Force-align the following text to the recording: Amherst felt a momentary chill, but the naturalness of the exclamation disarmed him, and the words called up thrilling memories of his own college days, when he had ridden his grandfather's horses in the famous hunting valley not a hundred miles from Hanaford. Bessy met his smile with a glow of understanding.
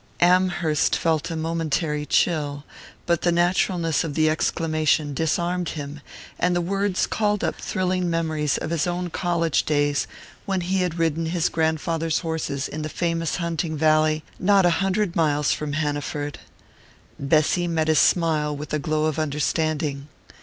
Amherst 0.19 0.95
felt 0.95 1.29
a 1.29 1.35
momentary 1.35 2.07
chill, 2.07 2.63
but 3.05 3.21
the 3.21 3.31
naturalness 3.31 4.03
of 4.03 4.15
the 4.15 4.31
exclamation 4.31 5.13
disarmed 5.13 5.69
him, 5.77 6.01
and 6.39 6.55
the 6.55 6.59
words 6.59 7.05
called 7.05 7.43
up 7.43 7.57
thrilling 7.61 8.09
memories 8.09 8.57
of 8.57 8.71
his 8.71 8.87
own 8.87 9.11
college 9.11 9.61
days, 9.61 10.07
when 10.47 10.61
he 10.61 10.77
had 10.79 10.97
ridden 10.97 11.27
his 11.27 11.49
grandfather's 11.49 12.21
horses 12.21 12.67
in 12.67 12.81
the 12.81 12.89
famous 12.89 13.35
hunting 13.35 13.77
valley 13.77 14.23
not 14.39 14.65
a 14.65 14.71
hundred 14.81 15.15
miles 15.15 15.53
from 15.53 15.73
Hanaford. 15.73 16.39
Bessy 17.19 17.67
met 17.67 17.87
his 17.87 17.99
smile 17.99 18.57
with 18.57 18.73
a 18.73 18.79
glow 18.79 19.05
of 19.05 19.19
understanding. 19.19 20.07